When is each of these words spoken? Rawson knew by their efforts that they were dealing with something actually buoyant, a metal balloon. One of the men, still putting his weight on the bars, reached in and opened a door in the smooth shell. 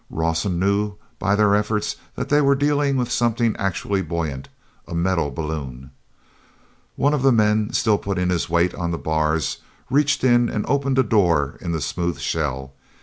Rawson 0.09 0.57
knew 0.57 0.95
by 1.19 1.35
their 1.35 1.53
efforts 1.53 1.95
that 2.15 2.29
they 2.29 2.41
were 2.41 2.55
dealing 2.55 2.97
with 2.97 3.11
something 3.11 3.55
actually 3.57 4.01
buoyant, 4.01 4.49
a 4.87 4.95
metal 4.95 5.29
balloon. 5.29 5.91
One 6.95 7.13
of 7.13 7.21
the 7.21 7.31
men, 7.31 7.71
still 7.73 7.99
putting 7.99 8.31
his 8.31 8.49
weight 8.49 8.73
on 8.73 8.89
the 8.89 8.97
bars, 8.97 9.59
reached 9.91 10.23
in 10.23 10.49
and 10.49 10.65
opened 10.67 10.97
a 10.97 11.03
door 11.03 11.55
in 11.61 11.71
the 11.71 11.81
smooth 11.81 12.17
shell. 12.17 12.73